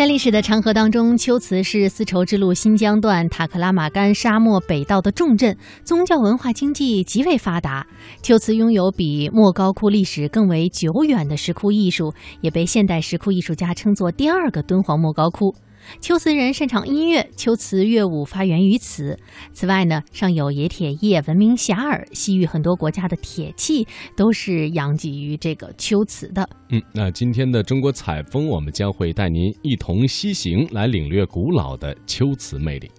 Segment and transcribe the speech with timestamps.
[0.00, 7.86] 在历史的长河当中，秋瓷是丝绸之路新疆段塔克拉玛干沙漠北道的重镇，宗教文化经济极为发达。
[8.22, 15.54] 秋瓷拥有比莫高窟历史更为久远的石窟艺术，也被现代石窟艺术家称作第二个敦煌莫高窟。
[16.00, 19.18] 秋瓷人擅长音乐，秋瓷乐舞发源于此。
[19.52, 23.86] 此外呢，上有冶铁业闻名遐迩，西域很多国家的铁器
[24.16, 26.48] 都是养基于这个秋瓷的。
[26.70, 32.90] 嗯，那今天的中国采风，我们将会带您一同西行，来领略古老的秋瓷魅力。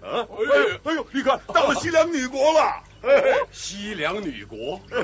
[0.00, 0.24] 啊！
[0.84, 2.82] 哎呦，你看到了西凉女国了！
[3.50, 5.02] 西凉女国，徒弟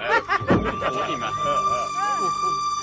[1.17, 1.29] 们。《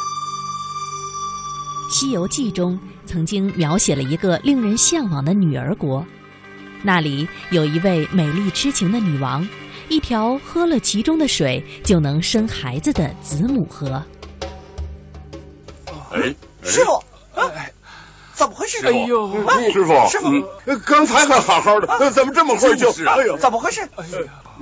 [1.91, 6.03] 西游记》中曾经描写了一个令人向往的女儿国，
[6.81, 9.45] 那里有一位美丽痴情的女王，
[9.89, 14.01] 一条喝了其中的水就能生孩子的子母河。
[16.11, 16.33] 哎，
[16.63, 17.03] 师傅，
[17.35, 17.71] 哎，
[18.33, 18.85] 怎么回事？
[18.85, 19.33] 哎呦，
[19.73, 20.31] 师傅，师傅，
[20.85, 22.89] 刚才还好好的，怎么这么快就？
[23.05, 23.81] 哎呦，怎么回事？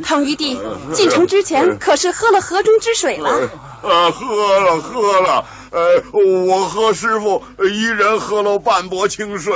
[0.03, 0.59] 唐玉帝
[0.93, 3.49] 进城之前可是喝了河中之水了？
[3.81, 5.45] 呃，喝了，喝了。
[5.71, 9.53] 呃，我和师傅一人喝了半钵清水，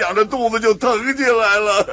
[0.00, 1.86] 仰着肚子就疼起来了。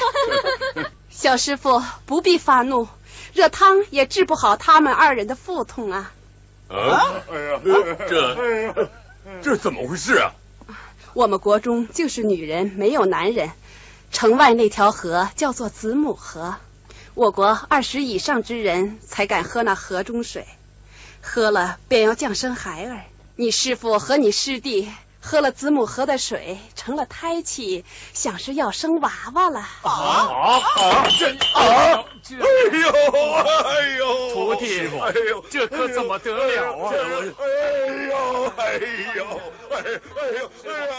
[1.10, 2.88] 小师傅不必发怒，
[3.34, 6.12] 热汤也治不好他们二人的腹痛啊。
[6.68, 7.04] 啊！
[7.30, 7.60] 哎呀，
[8.08, 8.88] 这
[9.42, 10.32] 这怎么回事啊？
[11.12, 13.50] 我们国中就是女人没有男人，
[14.12, 16.56] 城外那条河叫做子母河，
[17.14, 20.46] 我国二十以上之人才敢喝那河中水。
[21.22, 23.04] 喝了便要降生孩儿，
[23.36, 29.60] 你师傅和你师弟喝了子母河的水，成了胎气，想是要生娃娃了。
[29.82, 29.90] 啊？
[29.90, 30.60] 啊！
[31.18, 32.04] 这啊！
[32.30, 32.46] 哎
[32.78, 32.88] 呦
[33.64, 34.34] 哎呦！
[34.34, 36.90] 徒弟，哎呦，这可怎么得了啊？
[36.90, 36.96] 哎
[38.06, 38.78] 呦哎
[39.16, 39.76] 呦哎
[40.16, 40.90] 哎呦哎呀！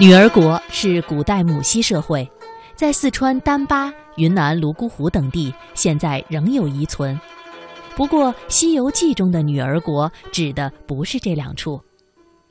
[0.00, 2.26] 女儿国是古代母系社会。
[2.74, 7.20] 在四川丹巴、云南泸沽湖等地，现在仍有遗存。
[7.94, 11.78] 不过，《西游记》中的女儿国指的不是这两处，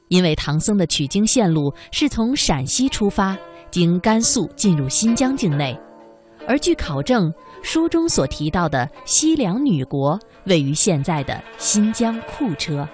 [0.10, 3.36] 因为唐僧的取经线路是从陕西出发，
[3.72, 5.76] 经甘肃进入新疆境内。
[6.48, 7.34] 而据考证，
[7.64, 12.88] 书中所提到的西凉女国位于现在的新疆库车。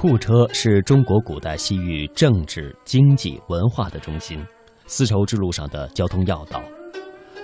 [0.00, 4.42] 库车是中国古代西域政治、经济、文化的中心。
[4.86, 6.62] 丝绸之路上的交通要道，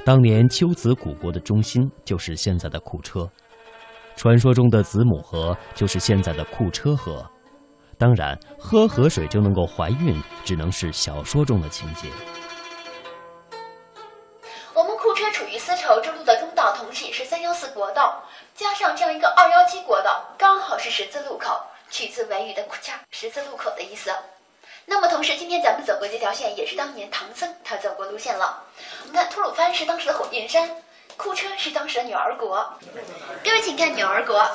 [0.07, 3.31] 当年龟兹古国的中心就是现在的库车，
[4.17, 7.31] 传说中的子母河就是现在的库车河。
[7.99, 12.09] 当然，喝河水就能够怀孕，只能是小说中的情节。
[14.73, 18.23] 我们库车处于丝绸之路的中道，同时也是三幺四国道，
[18.55, 21.61] 加上这样一个二幺七国道，刚好是十字路口，
[21.97, 24.15] 取自维语的库恰，十字路口的意思。
[24.85, 28.63] 那么，同时，今天咱们走过这条线，也是当年唐僧他走过路线了。
[29.01, 30.71] 我们看，吐鲁番是当时的火焰山，
[31.17, 32.71] 库车是当时的女儿国。
[33.43, 34.47] 各位，请看女儿国，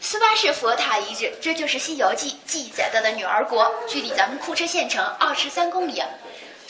[0.00, 6.02] 苏巴士佛塔遗址，这就是《西游记》记载到的女儿国，距离咱们库车县城二十三公里。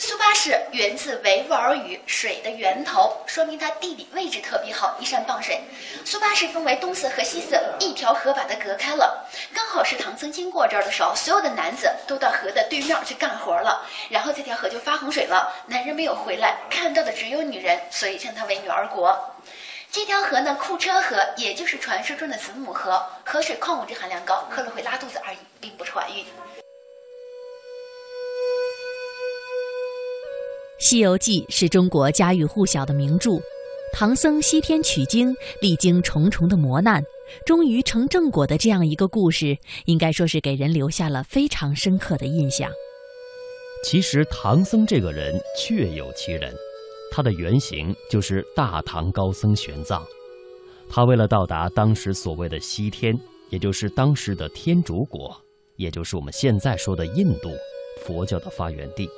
[0.01, 5.59] 苏巴士源自维吾尔语“水的源头”，说明它地理位置特别好，依山傍水。
[6.05, 9.27] 苏巴士分为东侧和西侧，一条河把它隔开了。
[9.53, 15.53] 刚好是唐僧经过这儿的时候，所有的男子都到河的对面去干活了，然后这条河就发洪水了。
[15.67, 19.35] 男人没有回来，看到的只有女人，所以称它为女儿国。
[19.91, 26.23] 这条河呢，库车河，也就是传说中的子母河，河水矿物质含量高，喝了会拉肚子而已，并不是怀孕。
[30.79, 33.31] 《西游记》是中国家喻户晓的名著，
[33.91, 37.03] 唐僧西天取经，历经重重的磨难，
[37.45, 42.71] 终于成正果的这样一个故事，应该说是给人留下了非常深刻的印象。
[43.83, 46.55] 其实，唐僧这个人确有其人，
[47.11, 50.01] 他的原型就是大唐高僧玄奘。
[50.89, 55.35] 他为了到达当时所谓的西天，也就是当时的天竺国，
[55.75, 57.49] 也就是我们现在说的印度，
[58.01, 59.09] 佛教的发源地。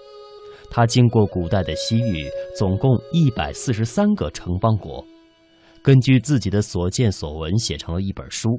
[0.71, 5.05] 他经过古代的西域，总共一百四十三个城邦国，
[5.83, 8.49] 根据自己的所见所闻写成了一本书，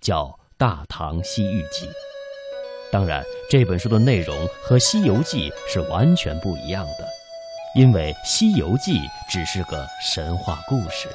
[0.00, 0.22] 叫
[0.56, 1.86] 《大唐西域记》。
[2.90, 7.06] 当然，这本书的内容和《西游记》是完全不一样的，
[7.76, 8.92] 因为《西游记》
[9.30, 11.06] 只是个神话故事。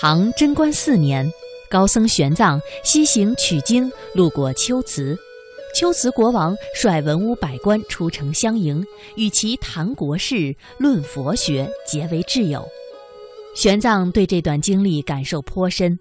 [0.00, 1.24] 唐贞观四年，
[1.70, 5.16] 高僧玄奘西行取经，路过龟兹。
[5.80, 8.84] 龟兹国王率文武百官出城相迎，
[9.16, 12.62] 与其谈国事、论佛学，结为挚友。
[13.56, 15.98] 玄奘对这段经历感受颇深，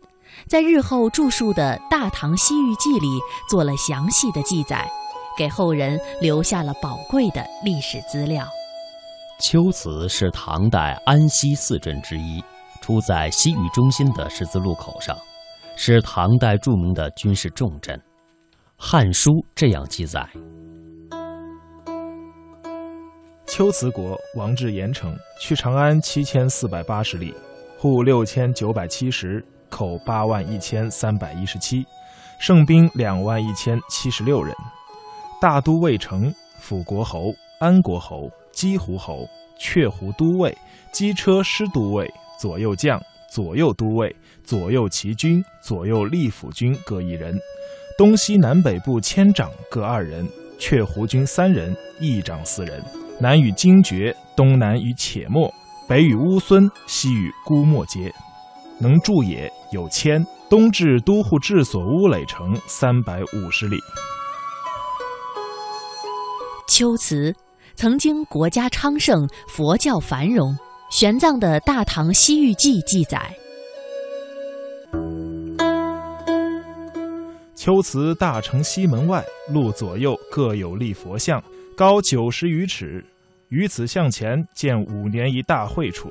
[0.48, 3.08] 在日后著述的《大唐西域记》里
[3.50, 4.86] 做了详细的记载，
[5.38, 8.46] 给后人留下了宝贵的历史资料。
[9.40, 12.44] 龟兹是唐代安西四镇之一，
[12.82, 15.18] 出在西域中心的十字路口上，
[15.78, 17.96] 是唐代著名的军事重镇。
[18.82, 20.26] 《汉书》这样记载。
[23.46, 27.34] 秋辞国王至盐城，去长安七千四百八十里，
[27.78, 31.86] 户六千九百七十，口八万一千三百一十七，
[32.40, 34.56] 胜兵两万一千七十六人。
[35.42, 39.28] 大都尉城，辅国侯、安国侯、姬胡侯、
[39.60, 40.58] 雀胡都尉、
[40.94, 42.10] 机车师都尉、
[42.40, 42.98] 左右将、
[43.30, 47.38] 左右都尉、左右骑军、左右吏府军各一人，
[48.00, 50.26] 东西南北部千长各二人，
[50.58, 52.82] 却胡军三人，一长四人。
[53.20, 55.54] 南与荆绝，东南与且末，
[55.86, 58.10] 北与乌孙，西与姑墨街，
[58.80, 60.26] 能住也有千。
[60.50, 63.76] 东至都护治所乌垒城三百五十里。
[66.70, 67.36] 龟兹
[67.76, 70.56] 曾经国家昌盛，佛教繁荣。
[70.90, 73.30] 玄奘的《大唐西域记》记载：
[77.70, 79.24] 周祠大城西门外，
[79.54, 81.40] 路左右各有立佛像。
[81.78, 83.06] 高九十余尺，
[83.50, 86.10] 于此向前建五年一大会处，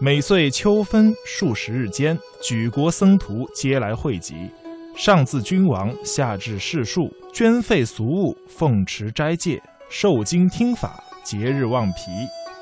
[0.00, 4.36] 每岁秋分数十日间，举国僧徒皆来汇集，
[4.96, 9.60] 上自君王，下至士庶，捐费俗物，奉持斋戒，
[9.90, 12.02] 受经听法，节日望皮。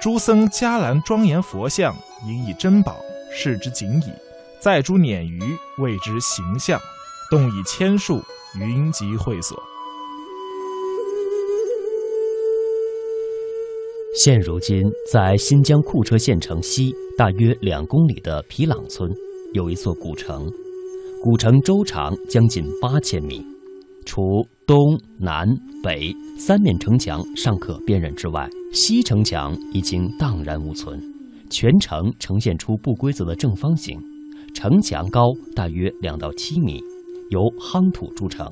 [0.01, 1.95] 诸僧伽蓝庄严佛像，
[2.27, 2.97] 引以珍宝，
[3.31, 4.11] 视之仅矣。
[4.59, 5.39] 再诸辇鱼，
[5.77, 6.81] 谓之形象，
[7.33, 8.21] 动以千数，
[8.61, 9.59] 云集会所。
[14.23, 19.11] 现如今，在新疆库车县城西大约两公里的皮朗村，
[19.55, 20.47] 有一座古城。
[21.23, 23.43] 古城周长将近八千米，
[24.05, 24.21] 除
[24.67, 24.77] 东
[25.19, 25.49] 南
[25.83, 31.01] 北三面城墙尚可辨认之外，西城墙已经荡然无存。
[31.49, 33.99] 全城呈现出不规则的正方形，
[34.53, 35.23] 城墙高
[35.57, 36.85] 大约两到七米，
[37.33, 38.47] 由夯土筑成，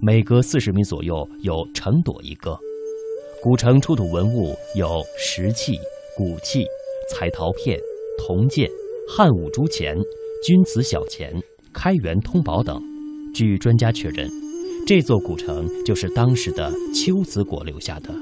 [0.00, 2.58] 每隔四十米左右有城垛一个。
[3.42, 5.74] 古城出土文物有石器、
[6.16, 6.64] 骨器、
[7.10, 7.78] 彩陶片、
[8.16, 8.70] 铜剑、
[9.06, 9.94] 汉武朱钱、
[10.42, 11.30] 钧瓷小钱、
[11.74, 12.82] 开元通宝等。
[13.34, 14.26] 据专家确认，
[14.86, 18.14] 这座古城就是当时的龟兹国留下的，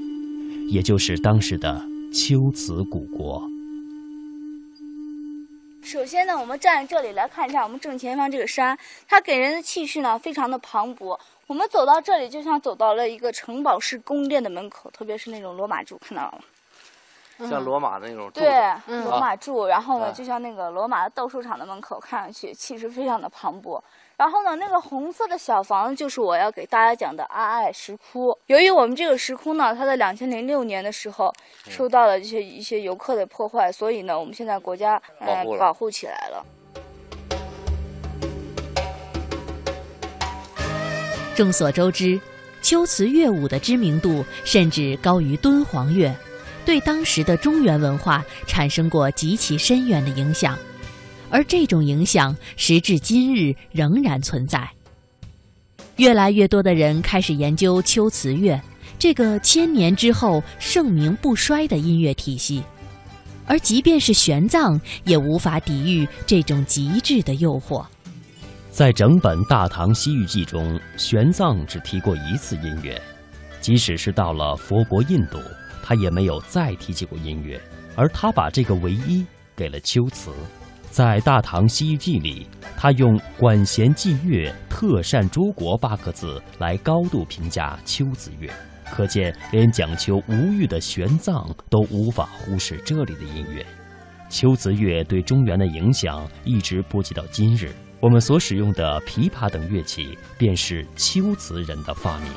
[0.68, 1.80] 也就是当时的
[2.10, 3.40] 龟兹古国。
[5.88, 11.18] 首先呢，我们站在这里来看一下我们正前方这个山，它给人的气势呢非常的磅礴。
[11.46, 16.32] 我们走到这里，就像走到了一个城堡式宫殿的门口，特别是那种罗马柱，看到了
[17.38, 17.48] 吗？
[17.48, 18.52] 像罗马那种对
[18.86, 23.80] 罗马柱，然后呢，就像那个罗马的斗兽场的门口，看上去气势非常的磅礴。
[24.18, 28.36] 然后呢，那个红色的小房子就是我要给大家讲的阿爱石窟。
[28.46, 31.32] 由于我们这个石窟呢，它在两千零六年的时候
[31.68, 36.44] 受到了一些一些游客的破坏，所以呢，我们现在国家呃保护起来了。
[41.36, 42.20] 众所周知，
[42.60, 46.12] 龟兹乐舞的知名度甚至高于敦煌乐，
[46.66, 50.58] 对当时的中原文化产生过极其深远的影响，
[51.30, 54.68] 而这种影响时至今日仍然存在。
[55.96, 58.60] 越来越多的人开始研究龟兹乐
[58.98, 62.62] 这个千年之后盛名不衰的音乐体系，
[63.46, 67.84] 而即便是玄奘也无法抵御这种极致的诱惑。
[68.70, 73.00] 在整本《大唐西域记》中，玄奘只提过一次音乐，
[73.60, 75.38] 即使是到了佛国印度，
[75.82, 77.60] 他也没有再提起过音乐。
[77.96, 79.24] 而他把这个唯一
[79.56, 80.30] 给了龟兹。
[80.98, 82.44] 在《大唐西域记》里，
[82.76, 88.50] 他用“管弦祭乐，特善诸国”八个字来高度评价龟兹乐，
[88.90, 93.64] 可见连讲求无欲的玄奘都无法忽视这里的音乐。
[94.28, 97.70] 龟兹乐对中原的影响一直波及到今日。
[98.00, 102.32] 我们所使用的琵琶等乐器，便是龟兹人的发明。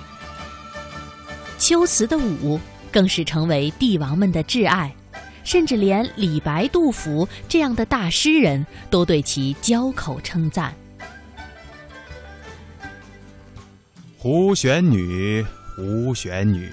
[1.58, 2.60] 龟兹的舞
[2.92, 4.94] 更是成为帝王们的挚爱，
[5.44, 10.74] 甚至连李白、杜甫这样的大诗人都对其交口称赞。
[14.18, 15.44] 胡旋女，
[15.76, 16.70] 胡旋女，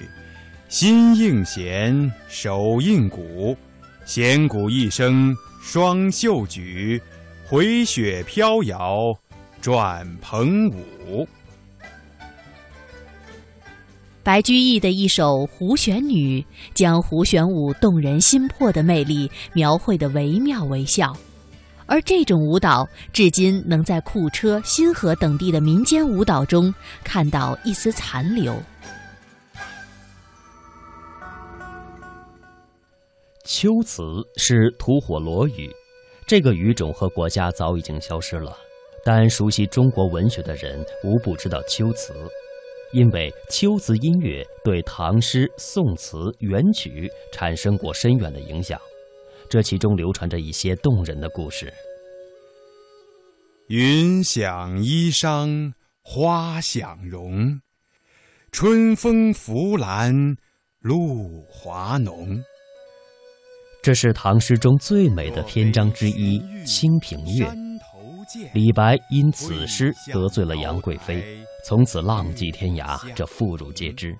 [0.67, 3.57] 心应弦，手应鼓，
[4.05, 7.01] 弦鼓一声双袖举。
[7.47, 9.11] 回雪飘摇，
[9.59, 11.27] 转蓬舞。
[14.21, 16.41] 白居易的一首《胡旋女》，
[16.73, 21.15] 将胡旋舞动人心魄的魅力描绘的惟妙惟肖，
[21.85, 26.71] 而这种舞蹈至今能在库车、新河等地的民间舞蹈中
[27.03, 28.61] 看到一丝残留。
[33.45, 34.03] 秋词
[34.35, 35.71] 是吐火罗语，
[36.27, 38.55] 这个语种和国家早已经消失了，
[39.03, 42.13] 但熟悉中国文学的人无不知道秋词，
[42.91, 48.79] 因为秋词音乐对唐诗、宋词、元曲产生过深远的影响。
[49.49, 51.73] 这其中流传着一些动人的故事。
[53.67, 57.61] 云想衣裳花想容，
[58.51, 60.35] 春风拂槛
[60.79, 62.43] 露华浓。
[63.81, 67.45] 这是唐诗中最美的篇章之一《清平乐》。
[68.53, 71.23] 李白因此诗得罪了杨贵妃，
[71.65, 74.15] 从此浪迹天涯，这妇孺皆知。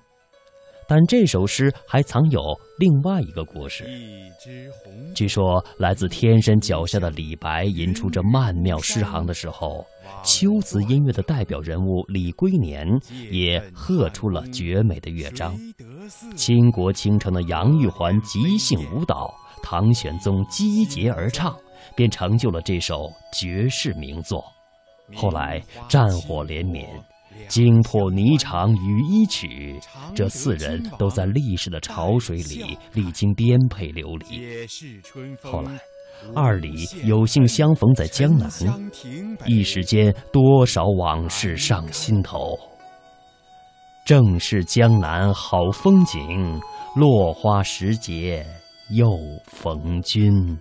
[0.88, 2.42] 但这首诗还藏有
[2.76, 3.88] 另外一个故事。
[5.14, 9.86] 据说，来自天山脚下的李白吟出这曼妙诗行的时候，
[10.24, 12.84] 秋词音乐的代表人物李龟年
[13.30, 15.56] 也喝出了绝美的乐章。
[16.34, 21.56] 倾国倾城的杨玉环即兴舞蹈，唐玄宗击节而唱，
[21.94, 24.44] 便成就了这首绝世名作。
[25.14, 26.88] 后来战火连绵。
[27.48, 29.80] 惊破霓裳羽衣曲，
[30.14, 34.66] 这四人都在历史的潮水里历经颠沛流离。
[35.40, 35.78] 后来，
[36.34, 38.50] 二李有幸相逢在江南，
[39.46, 42.58] 一时间多少往事上心头。
[44.04, 46.60] 正是江南好风景，
[46.96, 48.44] 落花时节
[48.90, 49.08] 又
[49.46, 50.58] 逢君。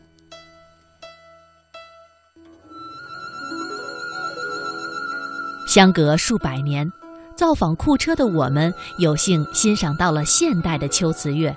[5.70, 6.92] 相隔数百年，
[7.36, 11.56] 造访库车的我们有幸欣赏到了现代的秋瓷乐。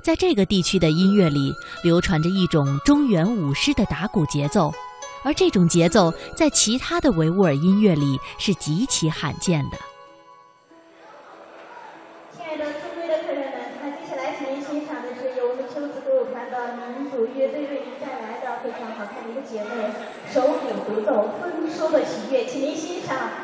[0.00, 4.72] 在这个地区的音乐里，流传着一种中原舞狮的打鼓节奏，
[5.22, 9.76] 而这种节奏在其他的维吾尔音乐里是极其罕见的。
[16.50, 19.70] 的民族乐队为您带来的非常好看的一个节目——
[20.30, 23.43] 手鼓独奏《丰收的喜悦》，请您欣赏。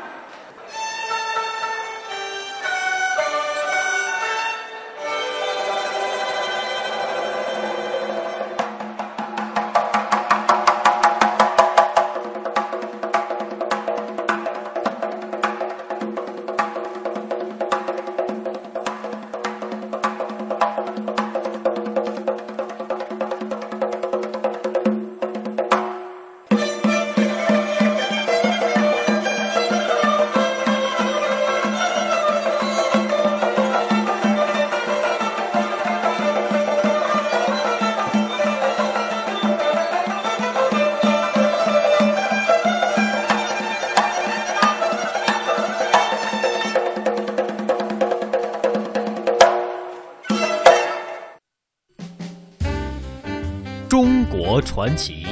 [54.61, 55.25] 传奇。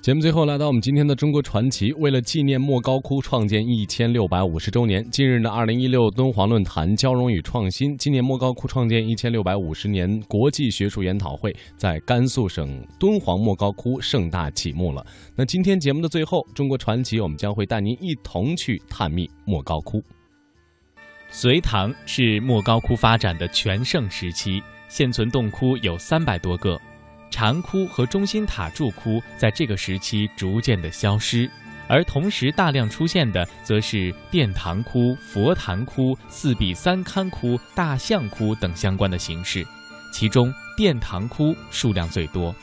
[0.00, 15.04] 节目最后来到我们今天的中国传奇，为了纪念莫高窟创建一千六百五十周年，近日呢，二零一六敦煌论坛交融与创新纪念莫高窟创建一千六百五十年国际学术研讨会在甘肃省敦煌莫高窟盛大启幕了。
[15.34, 20.00] 那今天节目的最后，中国传奇我们将会带您一同去探秘莫高窟。
[21.38, 26.80] 隋唐是莫高窟发展的全盛时期，现存洞窟有三百多个，
[27.30, 31.46] 禅窟和中心塔柱窟在这个时期逐渐的消失，
[31.88, 39.62] 而同时大量出现的则是殿堂窟、佛坛窟、四壁三龛窟、大象窟等相关的形式，
[40.14, 42.54] 其中殿堂窟数量最多，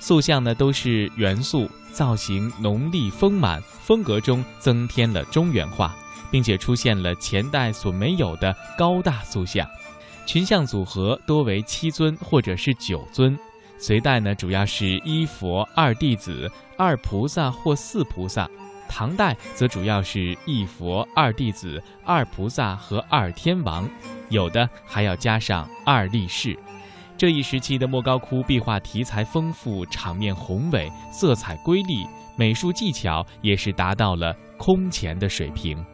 [0.00, 5.94] 塑像呢都是元素，造型浓丽丰满，风格中增添了中原化。
[6.30, 9.68] 并且出现了前代所没有的高大塑像，
[10.26, 13.38] 群像组合多为七尊或者是九尊。
[13.78, 18.46] 隋代呢，主要是一佛、二弟子、二菩萨或四菩萨；
[18.88, 23.86] 唐代则主要是一佛、二弟子、二菩萨和二天王，
[24.30, 26.58] 有的还要加上二力士。
[27.18, 32.06] 这一时期的莫高窟壁画题材丰富，场面宏伟，色彩瑰丽，
[32.36, 35.84] 美术技巧也是达到了空前的水平。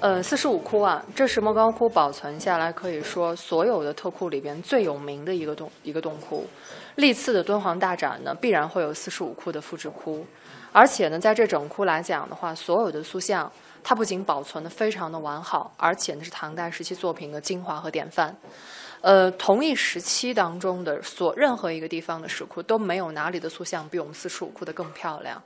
[0.00, 6.46] 呃，四十五窟啊，这是莫高窟保存下来可以说所有的特窟里边最有名的一个洞一个洞窟。
[6.94, 10.24] 历次的敦煌大展呢，必然会有四十五窟的复制窟，
[10.70, 13.50] 而且呢，在这整窟来讲的话，所有的塑像
[13.82, 18.32] 它不仅保存的非常的完好，而且呢是唐代时期作品的精华和典范。
[19.00, 25.42] 呃，同一时期当中的所任何一个地方的石窟都没有哪里的塑像比我们四十五窟的更漂亮。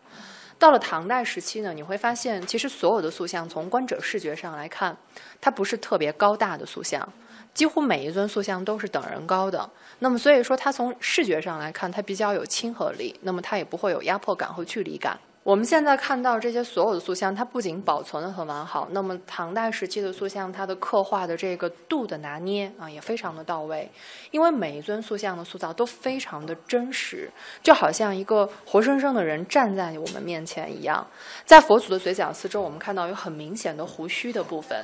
[0.62, 4.97] 到了唐代时期呢，你会发现，其实所有的塑像从观者视觉上来看，
[5.40, 7.12] 它不是特别高大的塑像，
[7.52, 9.69] 几乎每一尊塑像都是等人高的。
[9.99, 15.19] 那么所以说，它从视觉上来看，它比较有亲和力，那么它也不会有压迫感和距离感。
[15.45, 23.91] 我们现在看到这些所有的塑像，它不仅保存的很完好，那么唐代时期的塑像，它的刻画的这个度的拿捏啊，也非常的到位。
[24.31, 27.29] 因为每一尊塑像的塑造都非常的真实，
[27.61, 31.05] 就好像一个活生生的人站在我们面前一样。
[31.45, 34.79] 在佛祖的嘴角四周，我们看到有很明显的胡须的部分，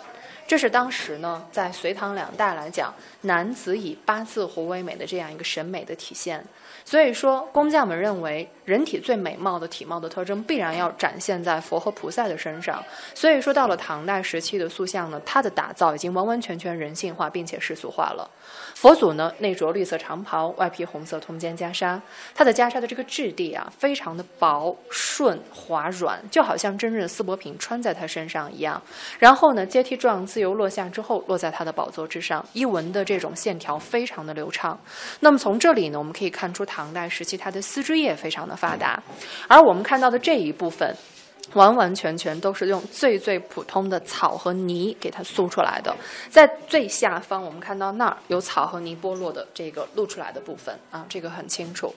[0.49, 6.45] 这是当时呢，在隋唐两代来讲，男子以八字胡为美的这样一个审美的体现。
[6.89, 12.83] 所以说，工匠们认为，人体最美貌的体貌的特征必然要展现在佛和菩萨的身上。
[13.15, 18.27] 所以说，到了唐代时期的塑像呢，它的打造已经完完全全人性化，并且世俗化了。
[18.75, 22.01] 佛祖呢，内着绿色长袍，外披红色通肩袈裟，
[22.35, 28.81] 它的袈裟的这个质地啊，非常的薄顺滑软，就好像真正的丝帛品穿在他身上一样。
[29.19, 34.79] 然后呢，阶梯状自由落下之后，落在他的宝座之上，一纹的这种线条非常的流畅。
[35.21, 36.78] 那么从这里呢，我们可以看出他。
[36.79, 39.03] 唐代时期，它的丝织业非常的发达，
[39.49, 40.95] 而我们看到的这一部分，
[41.55, 45.93] 完完全全都是用最最普通的草和泥给它塑出来的。
[46.31, 51.93] 在最下方，我们看到那儿有草和泥剥落的这个露出来的部分啊，这个很清楚。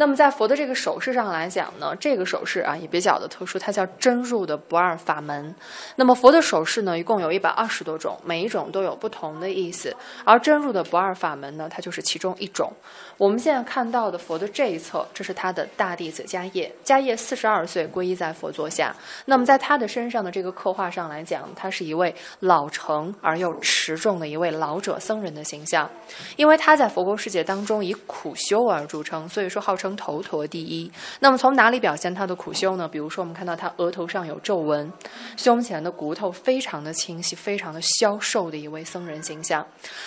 [0.00, 5.52] 那么在佛的这个手势上来讲呢，这个手势啊也比较的特殊，它叫真入的不二法门。
[5.96, 9.92] 那么佛的手势呢，一共有一百二十多种，每一种都有不同的意思。
[10.24, 12.72] 而真入的不二法门呢，它就是其中一种。
[13.16, 16.72] 我们现在看到的佛的这一侧，这是他的大弟子迦叶。
[16.84, 18.94] 迦叶四十二岁皈依在佛座下。
[19.24, 25.90] 那么在他的身上的这个刻画上来讲，他是一位老成而又持重的一位老者僧人的形象。
[26.36, 30.90] 因为他在佛国世界当中以苦修而著称，所以说号称头陀第一。
[31.20, 32.88] 那么从哪里表现他的苦修呢？
[32.88, 34.90] 比如说我们看到他额头上有皱纹，
[35.36, 39.66] 胸前的骨头非常的清晰，非常的消瘦的一位僧人形象。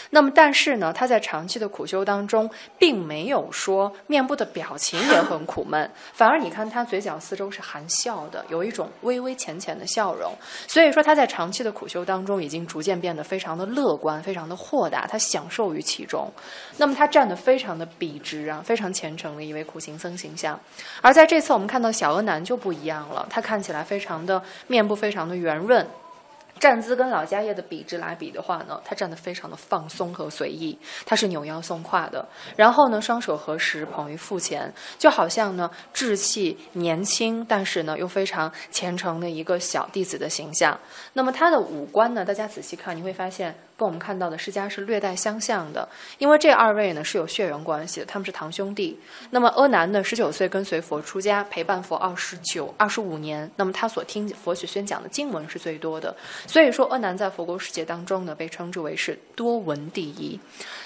[0.10, 10.34] 那么但是呢，他在长期的苦修当中，并没有说面部的表情也很苦闷， 反而你看他嘴角四周是含笑的，有一种微微浅浅的笑容。
[10.67, 16.29] 所以说他在长期的苦修当中，已经逐渐变得非常的乐观，非常的豁达，他享受于其中。
[16.77, 20.60] 那么他站得非常的笔直啊，非常虔诚的一位苦行僧形象。
[21.01, 25.88] 而在这次我们看到小额男就不一样了，他看起来非常的面部非常的圆润。
[26.60, 32.23] 站姿跟老家业的笔直来比的话呢，他站得非常的放松和随意，他是扭腰松胯的，
[32.55, 40.79] 然后呢双手合十捧于腹前，就好像呢稚气年轻，但是呢又非常虔诚的一个小弟子的形象。
[41.13, 43.55] 那么他的五官呢，大家仔细看你会发现。
[43.81, 45.89] 跟我们看到的释迦是略带相像的，
[46.19, 48.95] 因为这二位呢是有血缘关系的，他们是堂兄弟。
[49.31, 56.15] 那么阿难呢，十九岁跟随佛出家，陪伴佛二十九、二十五年，那么他所听佛学宣讲的经文是最多的，
[56.45, 60.39] 所以说阿难在佛国世界当中呢，被称之为是多闻第一。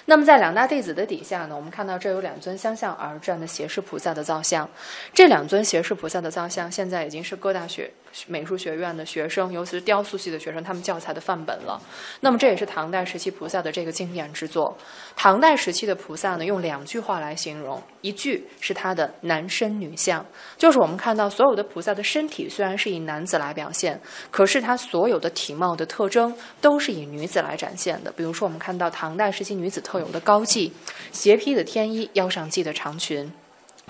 [0.06, 4.70] 那么在两大弟子的底下呢，我们看到这有两尊相向而站的胁侍菩萨的造像，
[5.14, 7.92] 这两尊胁侍菩萨的造像现在已经是各大学。
[8.28, 11.78] 美术学院的学生，尤其是雕塑系的学生，他们教材的范本了。
[12.22, 14.78] 那么这也是唐唐代时期菩萨的这个经典之作。
[15.16, 20.24] 唐代时期的菩萨呢，用两句话来形容：一句是他的男身女相，
[20.56, 28.12] 就是我们看到所有的菩萨的身体虽然是以男子来表现，可是他所有的体貌的特征都是以女子来展现的。
[28.12, 30.70] 比如说，我们看到唐代时期女子特有的高髻、
[31.12, 33.34] 斜披的天衣、腰上系的长裙。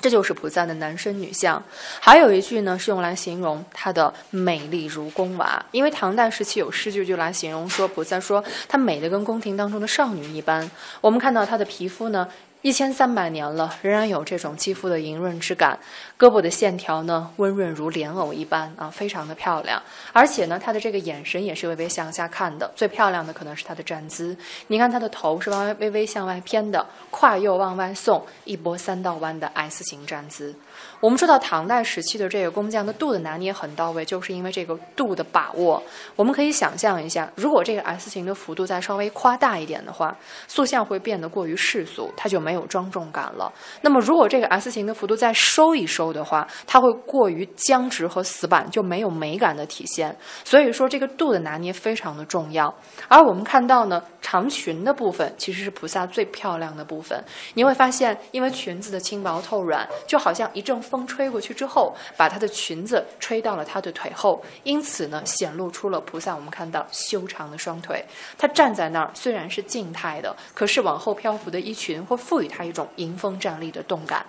[0.02, 1.62] 这就是菩萨的男身女相，
[2.00, 10.70] 还有一句呢是用来形容她的美丽如宫娃，因为唐代时期有诗句就来形容说菩萨说她美的跟宫廷当中的少女一般。
[11.02, 12.28] 我们看到她的皮肤呢。
[12.66, 15.78] 一千三百年了，仍然有这种肌肤的莹润之感，
[16.18, 19.80] 胳膊的线条呢温润如莲藕一般啊，非常的漂亮。
[20.12, 22.72] 而且呢，她的这个眼神也是微微向下看的。
[22.76, 30.56] 最漂亮的可能是她的站姿，你看她的头是往微微微向外偏的，胯又往外送，一波三道弯的 S 型站姿。
[31.00, 35.82] 我们说到唐代时期的这个工匠的度的拿捏很到位，就是因为这个度的把握。
[36.16, 43.54] 我们可以想象一下，如果这个 S 型的幅度再稍微夸大一点的话，塑像会变得过于世俗，它就没有庄重感了。
[43.82, 50.16] 那么如果这个 S 型的幅度再收一收的话，它会过于僵直和死板，就没有美感的体现。
[50.44, 52.74] 所以说这个度的拿捏非常的重要。
[53.08, 57.24] 而我们看到呢，长裙的部分其实是菩萨最漂亮的部分。
[57.54, 68.04] 你会发现，因为裙子的轻薄透软，就好像一阵风吹过去之后，把她的裙子吹到了她的腿后，因此呢，显露出了菩萨我们看到修长的双腿。
[68.38, 74.26] 她站在那儿虽然是静态的，可是往后漂浮的衣裙会赋予他一种迎风站立的动感。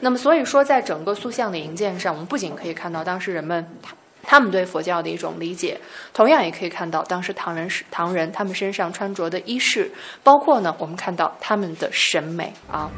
[0.00, 3.66] 那么，所以说，在整个塑像的营建上，我们不仅可以看到当时人们。
[4.22, 5.80] 他们对佛教的一种理解，
[6.12, 9.90] 同样也可以看到当时唐人是唐人他们身上穿着的衣饰，
[10.22, 12.88] 包括呢，我们看到他们的审美啊。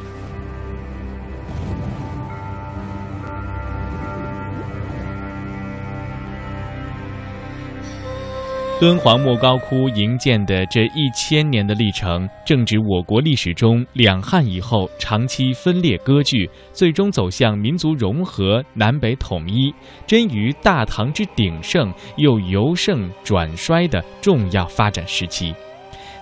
[8.82, 19.72] 敦煌莫高窟营建的这一千年的历程，正值我国历史中两汉以后长期分裂割据，最终走向民族融合、南北统一，
[20.04, 25.54] 臻于大唐之鼎盛，又由盛转衰的重要发展时期。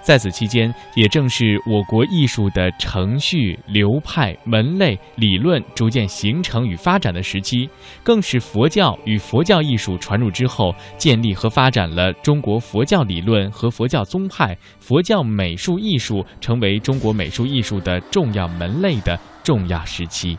[0.02, 7.68] 在此期间，也正是我国艺术的程序、流派、门类、理论逐渐形成与发展的时期，
[8.02, 20.36] 更是佛教与佛教艺术传入之后，建立和发展了中国佛教理论和佛教宗派、佛教美术艺术成为中国美术艺术的重要门类的重要时期。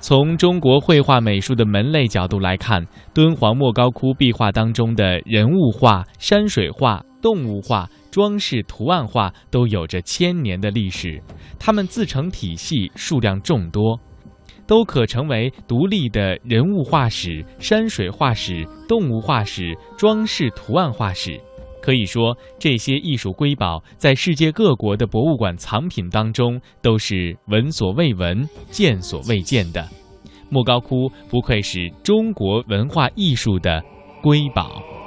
[0.00, 7.88] 从中国绘画美术的门类角度来看，敦煌莫高窟壁画当中的人物画、山水画、动物画。
[8.10, 11.18] 装饰图案画都有着千年的历史，
[11.58, 13.98] 它们自成体系，数量众多，
[14.66, 21.40] 都可成为独立的人物画史、山水画史、动物画史、装饰图案画史。
[21.80, 29.88] 可以说，这些艺术瑰宝在世界各国的博物馆藏品当中都是闻所未闻、见所未见的。
[30.50, 33.82] 莫高窟不愧是中国文化艺术的
[34.22, 34.91] 瑰宝。